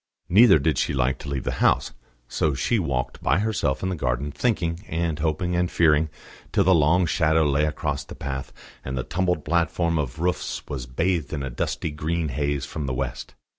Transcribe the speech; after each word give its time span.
Neither 0.29 0.57
did 0.57 0.79
she 0.79 0.93
like 0.95 1.19
to 1.19 1.29
leave 1.29 1.43
the 1.43 1.51
house; 1.61 1.91
so 2.27 2.55
she 2.55 2.79
walked 2.79 3.21
by 3.21 3.37
herself 3.37 3.83
in 3.83 3.89
the 3.89 3.95
garden, 3.95 4.31
thinking 4.31 4.83
and 4.87 5.19
hoping 5.19 5.55
and 5.55 5.69
fearing, 5.69 6.09
till 6.51 6.63
the 6.63 6.73
long 6.73 7.05
shadow 7.05 7.43
lay 7.43 7.65
across 7.65 8.03
the 8.03 8.15
path, 8.15 8.51
and 8.83 8.97
the 8.97 9.03
tumbled 9.03 9.45
platform 9.45 9.99
of 9.99 10.17
roofs 10.17 10.63
was 10.67 10.87
bathed 10.87 11.33
in 11.33 11.43
a 11.43 11.51
dusty 11.51 11.91
green 11.91 12.29
haze 12.29 12.65
from 12.65 12.87
the 12.87 12.95
west. 12.95 13.35